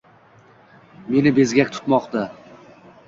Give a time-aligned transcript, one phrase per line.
[1.11, 2.25] Meni bezgak tutmoqda.